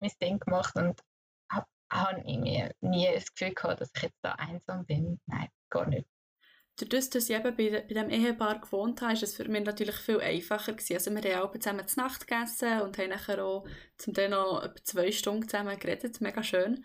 mein 0.00 0.10
Ding 0.22 0.38
gemacht 0.38 0.74
und 0.76 1.00
habe 1.50 1.66
hab 1.90 2.24
nie 2.24 3.12
das 3.12 3.32
Gefühl 3.34 3.54
gehabt, 3.54 3.80
dass 3.80 3.90
ich 3.94 4.02
jetzt 4.02 4.18
da 4.22 4.32
einsam 4.32 4.86
bin. 4.86 5.20
Nein, 5.26 5.48
gar 5.70 5.86
nicht. 5.86 6.06
Dadurch, 6.76 7.10
dass 7.10 7.28
ich 7.28 7.36
eben 7.36 7.54
bei, 7.54 7.70
bei 7.70 7.80
diesem 7.82 8.10
Ehepaar 8.10 8.60
gewohnt 8.60 9.02
habe, 9.02 9.12
ist 9.12 9.22
es 9.22 9.34
für 9.34 9.46
mich 9.46 9.64
natürlich 9.64 9.96
viel 9.96 10.20
einfacher 10.20 10.72
gewesen. 10.72 10.94
Also 10.94 11.10
wir 11.14 11.36
haben 11.36 11.42
auch 11.42 11.58
zusammen 11.58 11.86
zu 11.86 12.00
Nacht 12.00 12.26
gegessen 12.26 12.80
und 12.80 12.96
haben 12.96 13.10
nachher 13.10 13.44
auch 13.44 13.66
zum 13.98 14.14
Teil 14.14 14.30
noch 14.30 14.62
etwa 14.62 14.82
zwei 14.82 15.12
Stunden 15.12 15.48
zusammen 15.48 15.78
geredet. 15.78 16.20
Mega 16.20 16.42
schön. 16.42 16.84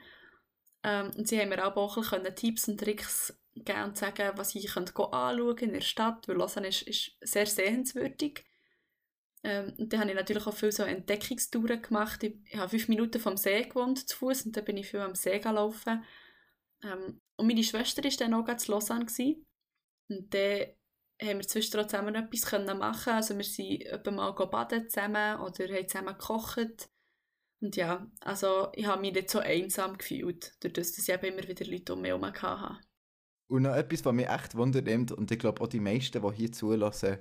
Ähm, 0.83 1.11
und 1.17 1.27
sie 1.27 1.39
haben 1.39 1.49
mir 1.49 1.65
auch, 1.65 2.13
ein 2.13 2.35
Tipps 2.35 2.67
und 2.67 2.79
Tricks 2.79 3.37
geben 3.55 3.83
und 3.83 3.97
sagen, 3.97 4.31
was 4.35 4.55
ich 4.55 4.67
könnte 4.67 4.93
anschauen 4.95 5.57
in 5.57 5.73
der 5.73 5.81
Stadt, 5.81 6.27
weil 6.27 6.35
Lausanne 6.35 6.67
ist, 6.67 6.83
ist 6.83 7.17
sehr 7.21 7.45
sehenswürdig. 7.45 8.43
Ähm, 9.43 9.73
und 9.77 9.93
dann 9.93 10.01
habe 10.01 10.09
ich 10.11 10.15
natürlich 10.15 10.45
auch 10.45 10.53
viel 10.53 10.71
so 10.71 10.83
Entdeckungstouren 10.83 11.81
gemacht. 11.81 12.23
Ich, 12.23 12.35
ich 12.45 12.57
habe 12.57 12.69
fünf 12.69 12.89
Minuten 12.89 13.19
vom 13.19 13.37
See 13.37 13.63
gewohnt, 13.63 14.07
zu 14.07 14.17
Fuß, 14.17 14.47
und 14.47 14.57
dann 14.57 14.65
bin 14.65 14.77
ich 14.77 14.89
viel 14.89 14.99
am 14.99 15.15
See 15.15 15.39
gelaufen. 15.39 16.03
Ähm, 16.83 17.21
und 17.37 17.47
meine 17.47 17.63
Schwester 17.63 18.03
war 18.03 18.11
dann 18.11 18.33
auch 18.33 18.57
zu 18.57 18.71
Lausanne. 18.71 19.05
Gewesen. 19.05 19.46
Und 20.09 20.33
dann 20.33 20.67
haben 21.21 21.39
wir 21.39 21.47
zwischendurch 21.47 21.87
zusammen 21.87 22.15
etwas 22.15 22.51
machen 22.77 23.13
Also 23.13 23.35
wir 23.35 23.43
sind 23.43 23.83
etwa 23.83 24.11
mal 24.11 24.31
baden 24.33 24.89
zusammen 24.89 25.39
oder 25.39 25.67
haben 25.67 25.87
zusammen 25.87 26.17
gekocht. 26.17 26.89
Und 27.59 27.75
ja, 27.75 28.05
also 28.21 28.69
ich 28.73 28.85
habe 28.85 29.01
mich 29.01 29.13
nicht 29.13 29.31
so 29.31 29.39
einsam 29.39 29.97
gefühlt, 29.97 30.53
dadurch, 30.59 30.87
dass 30.87 30.99
ich 30.99 31.09
eben 31.09 31.33
immer 31.33 31.47
wieder 31.47 31.65
Leute 31.65 31.93
um 31.93 32.01
mich 32.01 32.09
herum 32.09 32.25
hatte. 32.25 32.79
Und 33.49 33.63
noch 33.63 33.75
etwas, 33.75 34.05
was 34.05 34.13
mich 34.13 34.27
echt 34.27 34.55
wundernimmt, 34.55 35.11
und 35.11 35.31
ich 35.31 35.39
glaube 35.39 35.61
auch 35.61 35.67
die 35.67 35.79
meisten, 35.79 36.21
die 36.21 36.35
hier 36.35 36.51
zulassen, 36.51 37.19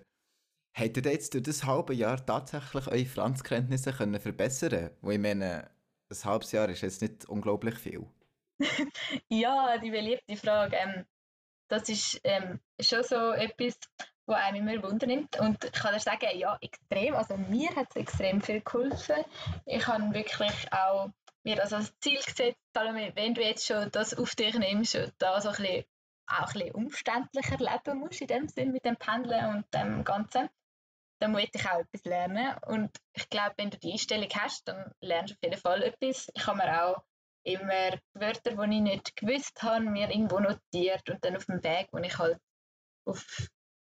hättet 0.76 1.07
ihr 1.07 1.12
jetzt 1.12 1.33
durch 1.33 1.45
das 1.45 1.64
halbe 1.64 1.95
Jahr 1.95 2.25
tatsächlich 2.25 2.87
eure 2.88 3.07
Franzkenntnisse 3.07 3.93
können 3.93 4.21
verbessern 4.21 4.71
können? 4.71 5.11
ich 5.11 5.19
meine, 5.19 5.71
ein 6.11 6.25
halbes 6.25 6.52
Jahr 6.52 6.69
ist 6.69 6.83
jetzt 6.83 7.00
nicht 7.00 7.25
unglaublich 7.26 7.76
viel. 7.76 8.07
ja, 9.31 9.78
die 9.78 9.90
beliebte 9.90 10.37
Frage. 10.37 10.76
Ähm, 10.76 11.07
das 11.68 11.88
ist 11.88 12.20
ähm, 12.25 12.61
schon 12.80 13.02
so 13.02 13.32
etwas, 13.32 13.78
was 14.26 14.37
einem 14.37 14.68
immer 14.68 14.82
Wunder 14.82 15.06
nimmt. 15.06 15.38
Und 15.38 15.64
ich 15.64 15.73
kann 15.73 15.94
dir 15.94 16.00
sagen, 16.00 16.26
ja, 16.35 16.56
extrem. 16.61 17.14
Also 17.14 17.37
mir 17.37 17.75
hat 17.75 17.88
es 17.90 17.96
extrem 17.96 18.40
viel 18.40 18.61
geholfen. 18.61 19.25
Ich 19.64 19.87
habe 19.87 20.12
wirklich 20.12 20.73
auch 20.73 21.11
mir 21.44 21.62
also 21.62 21.76
als 21.76 21.96
Ziel 22.00 22.20
gesetzt, 22.20 22.58
wenn 22.75 23.35
du 23.35 23.42
jetzt 23.42 23.66
schon 23.66 23.90
das 23.92 24.14
auf 24.18 24.35
dich 24.35 24.58
nimmst 24.58 24.96
und 24.96 25.14
da 25.18 25.40
so 25.40 25.50
ein 25.50 25.56
bisschen, 25.56 25.85
auch 26.26 26.49
ein 26.49 26.52
bisschen 26.52 26.73
umständlicher 26.73 27.58
leben 27.58 28.00
musst, 28.00 28.20
in 28.20 28.26
dem 28.26 28.49
Sinn 28.49 28.73
mit 28.73 28.85
dem 28.85 28.96
Pendeln 28.96 29.54
und 29.54 29.64
dem 29.73 30.02
Ganzen, 30.02 30.49
dann 31.20 31.32
muss 31.32 31.44
ich 31.52 31.68
auch 31.68 31.78
etwas 31.78 32.04
lernen. 32.04 32.56
Und 32.66 32.90
ich 33.12 33.30
glaube, 33.30 33.54
wenn 33.58 33.70
du 33.70 33.78
die 33.78 33.92
Einstellung 33.92 34.28
hast, 34.35 34.66
dann 34.66 34.92
lernst 35.00 35.30
du 35.30 35.35
auf 35.35 35.42
jeden 35.42 35.61
Fall 35.61 35.82
etwas. 35.85 36.28
Ich 36.35 36.46
habe 36.46 36.58
mir 36.58 36.85
auch 36.85 37.02
immer 37.47 37.99
Wörter, 38.15 38.53
die 38.53 38.76
ich 38.76 38.83
nicht 38.83 39.17
gewusst 39.17 39.62
habe, 39.62 39.85
mir 39.85 40.11
irgendwo 40.11 40.41
notiert 40.41 41.09
und 41.09 41.25
dann 41.25 41.37
auf 41.37 41.47
dem 41.47 41.62
Weg, 41.62 41.88
wo 41.93 41.99
ich 41.99 42.19
halt 42.19 42.38
auf 43.07 43.25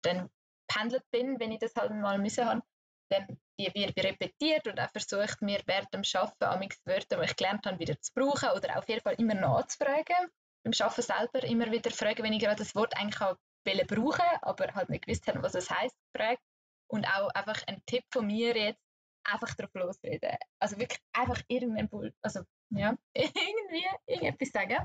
den 0.03 0.29
pendelt 0.67 1.03
bin, 1.11 1.39
wenn 1.39 1.51
ich 1.51 1.59
das 1.59 1.75
halt 1.75 1.91
mal 1.91 2.17
müssen 2.17 2.45
habe, 2.45 2.61
dann 3.09 3.39
die 3.57 3.73
wird 3.73 3.97
repetiert 3.97 4.67
und 4.67 4.79
auch 4.79 4.91
versucht 4.91 5.41
mir 5.41 5.61
während 5.65 5.93
dem 5.93 6.01
Arbeiten 6.13 6.43
amix 6.43 6.81
Wörter, 6.85 7.17
die 7.17 7.25
ich 7.25 7.35
gelernt 7.35 7.65
habe, 7.65 7.79
wieder 7.79 7.99
zu 8.01 8.11
brauchen 8.13 8.49
oder 8.49 8.77
auf 8.77 8.89
jeden 8.89 9.01
Fall 9.01 9.15
immer 9.17 9.35
nachzufragen. 9.35 10.29
Beim 10.63 10.73
Arbeiten 10.79 11.01
selber 11.01 11.43
immer 11.43 11.71
wieder 11.71 11.91
fragen, 11.91 12.23
wenn 12.23 12.33
ich 12.33 12.41
gerade 12.41 12.57
das 12.57 12.75
Wort 12.75 12.97
eigentlich 12.97 13.21
auch 13.21 13.37
brauchen 13.65 14.25
aber 14.41 14.73
halt 14.75 14.89
nicht 14.89 15.05
gewusst 15.05 15.27
habe, 15.27 15.41
was 15.41 15.55
es 15.55 15.69
heisst, 15.69 15.95
fragen. 16.15 16.41
Und 16.87 17.05
auch 17.07 17.29
einfach 17.29 17.61
ein 17.67 17.81
Tipp 17.85 18.03
von 18.11 18.27
mir 18.27 18.55
jetzt, 18.55 18.84
einfach 19.25 19.53
drauf 19.55 19.73
losreden. 19.73 20.35
Also 20.59 20.77
wirklich 20.77 20.99
einfach 21.13 21.41
irgendein 21.47 21.89
Bull, 21.89 22.13
also 22.21 22.41
ja, 22.69 22.95
irgendwie 23.13 23.85
irgendetwas 24.07 24.49
sagen. 24.49 24.77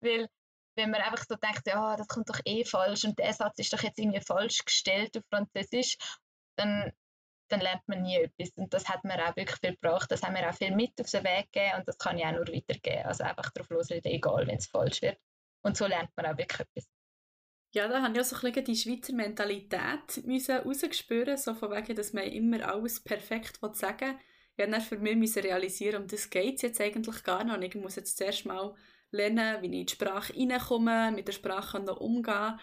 Weil 0.00 0.28
wenn 0.76 0.90
man 0.90 1.00
einfach 1.00 1.24
so 1.28 1.36
denkt, 1.36 1.66
ja, 1.66 1.96
das 1.96 2.06
kommt 2.06 2.28
doch 2.28 2.40
eh 2.44 2.64
falsch 2.64 3.04
und 3.04 3.18
der 3.18 3.32
Satz 3.32 3.58
ist 3.58 3.72
doch 3.72 3.82
jetzt 3.82 3.98
irgendwie 3.98 4.20
falsch 4.20 4.64
gestellt 4.64 5.16
auf 5.16 5.24
Französisch, 5.30 5.96
dann, 6.56 6.92
dann 7.48 7.60
lernt 7.60 7.86
man 7.88 8.02
nie 8.02 8.16
etwas. 8.16 8.50
Und 8.56 8.72
das 8.74 8.88
hat 8.88 9.04
mir 9.04 9.26
auch 9.26 9.36
wirklich 9.36 9.58
viel 9.58 9.72
gebracht. 9.72 10.10
Das 10.10 10.22
haben 10.22 10.34
wir 10.34 10.48
auch 10.48 10.54
viel 10.54 10.74
mit 10.74 11.00
auf 11.00 11.10
den 11.10 11.24
Weg 11.24 11.50
gegeben 11.52 11.78
und 11.78 11.88
das 11.88 11.98
kann 11.98 12.18
ich 12.18 12.26
auch 12.26 12.32
nur 12.32 12.46
weitergeben. 12.48 13.06
Also 13.06 13.24
einfach 13.24 13.50
drauf 13.50 13.70
losreden, 13.70 14.12
egal, 14.12 14.46
wenn 14.46 14.58
es 14.58 14.66
falsch 14.66 15.02
wird. 15.02 15.18
Und 15.62 15.76
so 15.76 15.86
lernt 15.86 16.10
man 16.16 16.26
auch 16.26 16.38
wirklich 16.38 16.60
etwas. 16.60 16.86
Ja, 17.76 17.88
da 17.88 18.00
habe 18.00 18.18
ich 18.18 18.24
so 18.24 18.36
ein 18.36 18.64
die 18.64 18.74
Schweizer 18.74 19.12
Mentalität 19.12 20.24
rausgespürt, 20.48 21.38
so 21.38 21.52
von 21.52 21.70
wegen, 21.72 21.94
dass 21.94 22.14
man 22.14 22.24
immer 22.24 22.66
alles 22.66 23.00
perfekt 23.00 23.58
sagen 23.76 24.00
will. 24.00 24.18
Ich 24.56 24.62
habe 24.62 24.72
dann 24.72 24.80
für 24.80 24.96
mich 24.96 25.36
realisieren, 25.36 26.00
um 26.00 26.08
das 26.08 26.30
geht 26.30 26.54
es 26.54 26.62
jetzt 26.62 26.80
eigentlich 26.80 27.22
gar 27.22 27.44
nicht. 27.44 27.74
Ich 27.74 27.82
muss 27.82 27.96
jetzt 27.96 28.16
zuerst 28.16 28.46
mal 28.46 28.74
lernen, 29.10 29.60
wie 29.60 29.66
ich 29.66 29.72
in 29.74 29.86
die 29.86 29.92
Sprache 29.92 30.32
reinkomme, 30.34 31.12
mit 31.12 31.28
der 31.28 31.34
Sprache 31.34 31.78
umgehen 31.78 32.58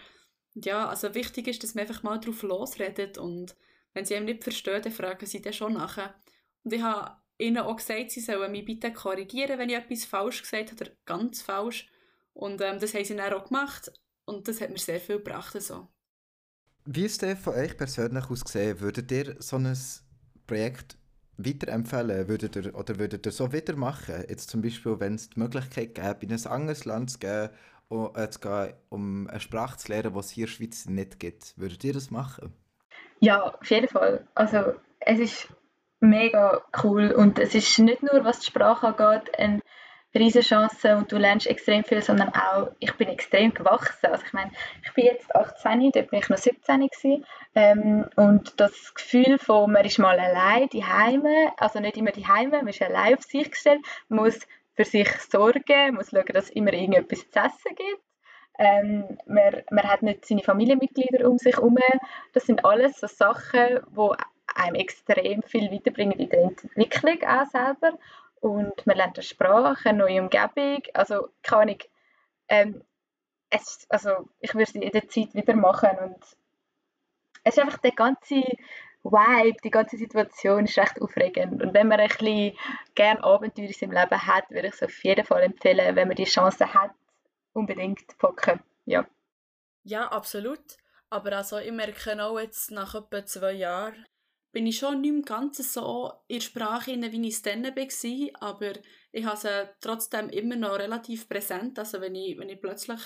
und 0.56 0.66
ja, 0.66 0.88
also 0.88 1.14
wichtig 1.14 1.46
ist, 1.46 1.62
dass 1.62 1.76
man 1.76 1.86
einfach 1.86 2.02
mal 2.02 2.18
drauf 2.18 2.42
losredet 2.42 3.16
und 3.16 3.54
wenn 3.92 4.04
sie 4.04 4.16
einem 4.16 4.26
nicht 4.26 4.42
verstehen, 4.42 4.82
dann 4.82 4.90
fragen 4.90 5.26
sie 5.26 5.40
dann 5.40 5.52
schon 5.52 5.74
nachher. 5.74 6.12
Und 6.64 6.72
ich 6.72 6.82
habe 6.82 7.18
ihnen 7.38 7.58
auch 7.58 7.76
gesagt, 7.76 8.10
sie 8.10 8.20
sollen 8.20 8.50
mich 8.50 8.64
bitte 8.64 8.92
korrigieren, 8.92 9.60
wenn 9.60 9.68
ich 9.68 9.76
etwas 9.76 10.06
falsch 10.06 10.42
gesagt 10.42 10.72
habe 10.72 10.86
oder 10.86 10.96
ganz 11.04 11.40
falsch. 11.40 11.88
Und 12.32 12.60
ähm, 12.62 12.80
das 12.80 12.94
haben 12.94 13.04
sie 13.04 13.14
dann 13.14 13.32
auch 13.32 13.44
gemacht 13.44 13.92
und 14.26 14.48
das 14.48 14.60
hat 14.60 14.70
mir 14.70 14.78
sehr 14.78 15.00
viel 15.00 15.16
gebracht. 15.18 15.60
So. 15.60 15.88
Wie 16.84 17.04
ist 17.04 17.22
es 17.22 17.38
von 17.38 17.54
euch 17.54 17.76
persönlich 17.76 18.30
aus 18.30 18.44
gesehen? 18.44 18.80
Würdet 18.80 19.10
ihr 19.10 19.36
so 19.40 19.56
ein 19.56 19.76
Projekt 20.46 20.96
weiterempfehlen 21.36 22.28
würdet 22.28 22.56
ihr, 22.56 22.74
oder 22.74 22.98
würdet 22.98 23.26
ihr 23.26 23.32
so 23.32 23.52
wieder 23.52 23.76
machen? 23.76 24.24
Jetzt 24.28 24.50
zum 24.50 24.62
Beispiel, 24.62 25.00
wenn 25.00 25.14
es 25.14 25.30
die 25.30 25.40
Möglichkeit 25.40 25.94
gäbe, 25.94 26.18
in 26.20 26.32
ein 26.32 26.46
anderes 26.46 26.84
Land 26.84 27.10
zu 27.10 27.18
gehen, 27.18 27.50
um, 27.88 28.14
äh, 28.14 28.30
zu 28.30 28.40
gehen, 28.40 28.74
um 28.88 29.28
eine 29.28 29.40
Sprache 29.40 29.78
zu 29.78 29.88
lernen, 29.88 30.12
die 30.12 30.18
es 30.18 30.30
hier 30.30 30.44
in 30.44 30.50
der 30.50 30.56
Schweiz 30.56 30.86
nicht 30.86 31.18
gibt. 31.18 31.58
Würdet 31.58 31.82
ihr 31.84 31.92
das 31.92 32.10
machen? 32.10 32.52
Ja, 33.20 33.42
auf 33.42 33.70
jeden 33.70 33.88
Fall. 33.88 34.26
Also 34.34 34.74
es 35.00 35.18
ist 35.18 35.48
mega 36.00 36.62
cool 36.82 37.12
und 37.12 37.38
es 37.38 37.54
ist 37.54 37.78
nicht 37.78 38.02
nur, 38.02 38.24
was 38.24 38.40
die 38.40 38.46
Sprache 38.46 38.88
angeht, 38.88 39.38
ein 39.38 39.62
Riesenchance 40.14 40.96
und 40.96 41.10
du 41.10 41.16
lernst 41.16 41.46
extrem 41.46 41.84
viel, 41.84 42.02
sondern 42.02 42.28
auch, 42.28 42.70
ich 42.78 42.92
bin 42.94 43.08
extrem 43.08 43.52
gewachsen. 43.52 44.06
Also 44.06 44.24
ich 44.24 44.32
meine, 44.32 44.50
ich 44.84 44.92
bin 44.94 45.06
jetzt 45.06 45.34
18, 45.34 45.92
dort 45.92 46.10
bin 46.10 46.20
ich 46.20 46.28
noch 46.28 46.38
17 46.38 46.88
gewesen, 46.88 47.24
ähm, 47.54 48.06
und 48.16 48.58
das 48.58 48.94
Gefühl 48.94 49.38
von, 49.38 49.70
man 49.70 49.84
ist 49.84 49.98
mal 49.98 50.18
allein 50.18 50.68
die 50.68 50.84
Heime, 50.84 51.52
also 51.56 51.80
nicht 51.80 51.96
immer 51.96 52.10
die 52.10 52.26
Heime, 52.26 52.58
man 52.58 52.68
ist 52.68 52.82
allein 52.82 53.16
auf 53.16 53.22
sich 53.22 53.50
gestellt, 53.50 53.80
muss 54.08 54.40
für 54.74 54.84
sich 54.84 55.08
sorgen, 55.30 55.94
muss 55.94 56.10
schauen, 56.10 56.24
dass 56.32 56.46
es 56.46 56.50
immer 56.50 56.72
irgendetwas 56.72 57.30
zu 57.30 57.38
essen 57.38 57.76
gibt. 57.76 58.02
Ähm, 58.58 59.18
man, 59.26 59.62
man 59.70 59.84
hat 59.84 60.02
nicht 60.02 60.26
seine 60.26 60.42
Familienmitglieder 60.42 61.28
um 61.28 61.38
sich 61.38 61.56
herum. 61.56 61.76
Das 62.32 62.46
sind 62.46 62.64
alles 62.64 63.00
so 63.00 63.06
Sachen, 63.06 63.80
die 63.96 64.10
einem 64.54 64.74
extrem 64.76 65.42
viel 65.42 65.70
weiterbringen 65.72 66.18
in 66.18 66.28
der 66.28 66.42
Entwicklung 66.42 67.18
auch 67.24 67.46
selber 67.46 67.98
und 68.44 68.86
man 68.86 68.98
lernt 68.98 69.16
eine 69.16 69.22
Sprache, 69.22 69.88
eine 69.88 69.98
neue 69.98 70.20
Umgebung. 70.20 70.82
Also 70.92 71.30
kann 71.42 71.68
ich, 71.68 71.88
ähm, 72.48 72.84
es, 73.48 73.86
also 73.88 74.28
ich 74.40 74.52
würde 74.52 74.64
es 74.64 74.74
in 74.74 74.82
der 74.82 75.08
Zeit 75.08 75.34
wieder 75.34 75.56
machen 75.56 75.96
und 76.02 76.22
es 77.42 77.56
ist 77.56 77.58
einfach 77.58 77.78
der 77.78 77.92
ganze 77.92 78.42
Vibe, 79.02 79.56
die 79.64 79.70
ganze 79.70 79.96
Situation 79.96 80.64
ist 80.64 80.76
recht 80.76 81.00
aufregend 81.00 81.62
und 81.62 81.72
wenn 81.72 81.88
man 81.88 82.00
ein 82.00 82.08
bisschen 82.08 82.52
gerne 82.94 83.24
Abenteuer 83.24 83.66
in 83.66 83.72
seinem 83.72 83.92
Leben 83.92 84.26
hat, 84.26 84.50
würde 84.50 84.68
ich 84.68 84.74
es 84.74 84.82
auf 84.82 85.04
jeden 85.04 85.24
Fall 85.24 85.42
empfehlen, 85.42 85.96
wenn 85.96 86.08
man 86.08 86.16
die 86.16 86.24
Chance 86.24 86.74
hat, 86.74 86.90
unbedingt 87.54 88.18
packen. 88.18 88.60
Ja. 88.84 89.06
Ja, 89.84 90.08
absolut. 90.08 90.76
Aber 91.08 91.32
also 91.32 91.58
ich 91.58 91.72
merke 91.72 92.22
auch 92.22 92.38
jetzt 92.38 92.70
nach 92.70 92.94
etwa 92.94 93.24
zwei 93.24 93.52
Jahren, 93.52 94.04
bin 94.54 94.66
ich 94.66 94.78
schon 94.78 95.00
nicht 95.00 95.12
mehr 95.12 95.22
ganz 95.22 95.72
so 95.72 96.12
in 96.28 96.36
der 96.36 96.44
Sprache, 96.44 96.92
wie 96.92 97.28
ich 97.28 97.34
es 97.34 97.42
dann 97.42 97.64
war, 97.64 98.40
aber 98.40 98.72
ich 99.12 99.24
habe 99.24 99.36
sie 99.36 99.68
trotzdem 99.80 100.30
immer 100.30 100.56
noch 100.56 100.78
relativ 100.78 101.28
präsent. 101.28 101.78
Also 101.78 102.00
wenn 102.00 102.14
ich, 102.14 102.38
wenn 102.38 102.48
ich 102.48 102.60
plötzlich 102.60 103.00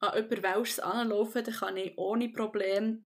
an 0.00 0.14
jemanden 0.14 0.42
Welsch 0.42 0.78
anlaufe, 0.78 1.42
dann 1.42 1.54
kann 1.54 1.76
ich 1.76 1.96
ohne 1.96 2.30
Probleme 2.30 3.04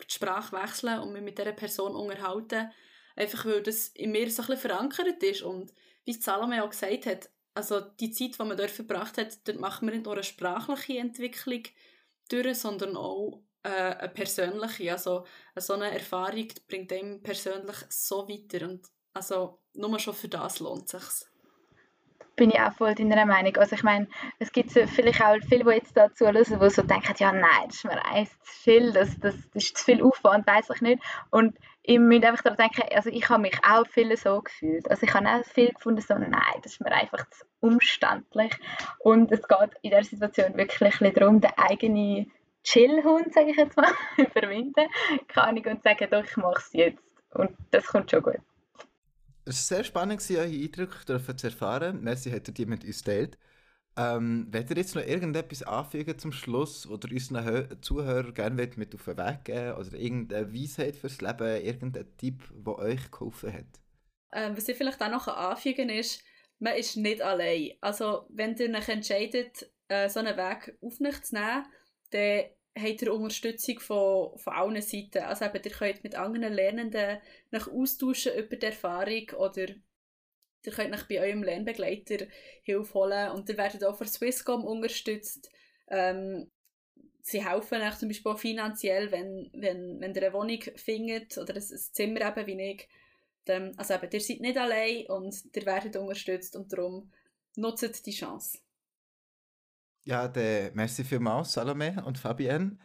die 0.00 0.12
Sprache 0.12 0.56
wechseln 0.56 1.00
und 1.00 1.12
mich 1.12 1.22
mit 1.22 1.38
dieser 1.38 1.52
Person 1.52 1.94
unterhalten. 1.94 2.70
Einfach 3.16 3.44
weil 3.44 3.62
das 3.62 3.88
in 3.88 4.12
mir 4.12 4.30
so 4.30 4.42
ein 4.42 4.46
bisschen 4.46 4.70
verankert 4.70 5.22
ist. 5.22 5.42
Und 5.42 5.72
wie 6.04 6.12
Salome 6.12 6.64
auch 6.64 6.70
gesagt 6.70 7.06
hat, 7.06 7.30
also 7.54 7.80
die 7.80 8.10
Zeit, 8.12 8.38
die 8.38 8.44
man 8.44 8.56
dort 8.56 8.70
verbracht 8.70 9.18
hat, 9.18 9.46
dort 9.46 9.60
macht 9.60 9.82
man 9.82 9.94
nicht 9.94 10.06
nur 10.06 10.14
eine 10.14 10.22
sprachliche 10.22 10.98
Entwicklung 10.98 11.64
durch, 12.30 12.58
sondern 12.58 12.96
auch 12.96 13.42
äh, 13.62 14.08
persönliche. 14.08 14.92
Also 14.92 15.24
so 15.56 15.74
eine 15.74 15.92
Erfahrung 15.92 16.48
bringt 16.68 16.92
einem 16.92 17.22
persönlich 17.22 17.76
so 17.88 18.28
weiter 18.28 18.66
und 18.66 18.86
also 19.14 19.58
nur 19.74 19.98
schon 19.98 20.14
für 20.14 20.28
das 20.28 20.60
lohnt 20.60 20.92
es 20.92 21.18
sich. 21.18 21.28
Bin 22.34 22.50
ich 22.50 22.58
auch 22.58 22.72
voll 22.72 22.94
deiner 22.94 23.26
Meinung. 23.26 23.54
Also 23.58 23.74
ich 23.74 23.82
meine, 23.82 24.08
es 24.38 24.50
gibt 24.50 24.72
vielleicht 24.72 25.22
auch 25.22 25.36
viele, 25.48 25.64
die 25.64 25.70
jetzt 25.70 25.94
dazu 25.94 26.24
hören, 26.24 26.44
die 26.60 26.70
so 26.70 26.82
denken, 26.82 27.14
ja 27.18 27.30
nein, 27.30 27.66
das 27.66 27.76
ist 27.76 27.84
mir 27.84 28.04
eins 28.06 28.30
zu 28.30 28.52
viel, 28.62 28.92
das, 28.92 29.10
das, 29.20 29.34
das 29.52 29.64
ist 29.64 29.76
zu 29.76 29.84
viel 29.84 30.02
Aufwand, 30.02 30.46
weiß 30.46 30.70
ich 30.74 30.80
nicht. 30.80 31.02
Und 31.30 31.58
ich 31.82 31.98
muss 31.98 32.22
einfach 32.22 32.42
daran 32.42 32.56
denken, 32.56 32.82
also 32.94 33.10
ich 33.10 33.28
habe 33.28 33.42
mich 33.42 33.58
auch 33.68 33.86
viel 33.86 34.16
so 34.16 34.40
gefühlt. 34.40 34.90
Also 34.90 35.04
ich 35.04 35.12
habe 35.12 35.28
auch 35.28 35.44
viel 35.44 35.72
gefunden, 35.72 36.00
so 36.00 36.14
nein, 36.14 36.32
das 36.62 36.72
ist 36.72 36.80
mir 36.80 36.92
einfach 36.92 37.28
zu 37.30 37.44
umständlich. 37.60 38.52
Und 39.00 39.30
es 39.30 39.46
geht 39.46 39.70
in 39.82 39.90
der 39.90 40.04
Situation 40.04 40.56
wirklich 40.56 41.14
darum, 41.14 41.40
den 41.40 41.52
eigenen 41.56 42.32
Chillhund, 42.64 43.32
sage 43.32 43.50
ich 43.50 43.56
jetzt 43.56 43.76
mal, 43.76 43.92
überwinden 44.16 44.86
kann 45.28 45.56
ich 45.56 45.66
und 45.66 45.82
sagen, 45.82 46.08
doch, 46.10 46.24
ich 46.24 46.36
mache 46.36 46.58
es 46.58 46.72
jetzt. 46.72 47.02
Und 47.30 47.56
das 47.70 47.86
kommt 47.86 48.10
schon 48.10 48.22
gut. 48.22 48.38
Es 49.44 49.70
war 49.70 49.76
sehr 49.76 49.84
spannend, 49.84 50.22
eure 50.30 50.44
Eindrücke 50.44 51.04
zu 51.36 51.46
erfahren. 51.46 52.02
Merci, 52.02 52.30
hat 52.30 52.48
ihr 52.48 52.54
die 52.54 52.66
mit 52.66 52.84
uns 52.84 53.02
teilt. 53.02 53.38
Ähm, 53.94 54.48
wollt 54.50 54.70
ihr 54.70 54.76
jetzt 54.76 54.94
noch 54.94 55.06
irgendetwas 55.06 55.62
anfügen 55.64 56.18
zum 56.18 56.32
Schluss 56.32 56.86
oder 56.86 57.10
unseren 57.10 57.82
Zuhörern 57.82 58.32
gerne 58.32 58.70
mit 58.76 58.94
auf 58.94 59.04
den 59.04 59.18
Weg 59.18 59.44
geben 59.44 59.74
oder 59.74 59.92
irgendeine 59.92 60.54
Weisheit 60.54 60.96
fürs 60.96 61.20
Leben, 61.20 61.62
irgendein 61.62 62.16
Tipp, 62.16 62.42
der 62.54 62.78
euch 62.78 63.10
geholfen 63.10 63.52
hat? 63.52 63.80
Ähm, 64.32 64.56
was 64.56 64.68
ich 64.68 64.78
vielleicht 64.78 65.02
auch 65.02 65.10
noch 65.10 65.28
anfügen 65.28 65.88
kann, 65.88 65.98
ist, 65.98 66.22
man 66.58 66.74
ist 66.74 66.96
nicht 66.96 67.20
allein. 67.20 67.72
Also, 67.82 68.26
wenn 68.30 68.56
ihr 68.56 68.70
euch 68.74 68.88
entscheidet, 68.88 69.70
äh, 69.88 70.08
so 70.08 70.20
einen 70.20 70.38
Weg 70.38 70.74
auf 70.80 71.22
zu 71.22 71.34
nehmen, 71.34 71.66
dann 72.12 72.44
habt 72.78 73.02
ihr 73.02 73.12
Unterstützung 73.12 73.80
von, 73.80 74.38
von 74.38 74.52
allen 74.52 74.82
Seiten. 74.82 75.18
Also 75.18 75.44
eben, 75.44 75.62
ihr 75.64 75.70
könnt 75.70 76.04
mit 76.04 76.14
anderen 76.14 76.52
Lernenden 76.52 77.18
nach 77.50 77.68
austauschen 77.68 78.34
über 78.34 78.56
die 78.56 78.66
Erfahrung 78.66 79.30
oder 79.38 79.66
Ihr 80.64 80.72
könnt 80.72 80.94
euch 80.94 81.08
bei 81.08 81.20
eurem 81.20 81.42
Lernbegleiter 81.42 82.26
Hilfe 82.62 82.94
holen 82.94 83.30
und 83.32 83.48
ihr 83.48 83.56
werdet 83.56 83.84
auch 83.84 83.96
von 83.96 84.06
Swisscom 84.06 84.64
unterstützt. 84.64 85.50
Ähm, 85.88 86.50
sie 87.20 87.44
helfen 87.44 87.82
euch 87.82 87.98
zum 87.98 88.08
Beispiel 88.08 88.32
auch 88.32 88.38
finanziell, 88.38 89.10
wenn, 89.10 89.50
wenn, 89.54 90.00
wenn 90.00 90.14
ihr 90.14 90.22
eine 90.22 90.32
Wohnung 90.32 90.60
findet 90.76 91.36
oder 91.36 91.54
ein, 91.54 91.62
ein 91.62 91.78
Zimmer 91.78 92.20
eben 92.20 92.46
wie 92.46 92.70
ich. 92.70 92.88
Dann, 93.44 93.76
also 93.76 93.94
eben, 93.94 94.08
ihr 94.12 94.20
seid 94.20 94.40
nicht 94.40 94.56
allein 94.56 95.06
und 95.06 95.34
ihr 95.52 95.66
werdet 95.66 95.96
unterstützt 95.96 96.54
und 96.54 96.72
darum 96.72 97.10
nutzt 97.56 98.06
die 98.06 98.12
Chance. 98.12 98.58
Ja, 100.04 100.26
dann 100.26 100.74
merci 100.74 101.04
vielmals, 101.04 101.52
Salome 101.52 102.02
und 102.04 102.18
Fabienne. 102.18 102.78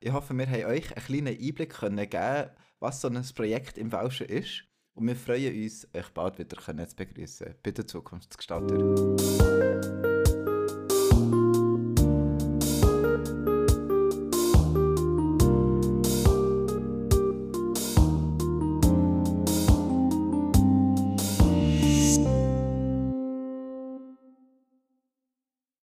Ich 0.00 0.12
hoffe, 0.12 0.34
wir 0.34 0.46
haben 0.46 0.64
euch 0.64 0.96
einen 0.96 1.04
kleinen 1.04 1.38
Einblick 1.38 1.70
können 1.74 2.08
geben 2.08 2.50
was 2.82 3.00
so 3.00 3.08
ein 3.08 3.24
Projekt 3.34 3.78
im 3.78 3.92
Welschen 3.92 4.26
ist. 4.26 4.64
Und 4.94 5.06
wir 5.06 5.16
freuen 5.16 5.62
uns, 5.62 5.88
euch 5.94 6.08
bald 6.10 6.38
wieder 6.38 6.58
zu 6.58 6.96
begrüßen 6.96 7.54
bei 7.62 7.70
den 7.70 7.88
Zukunftsgestalter. 7.88 9.41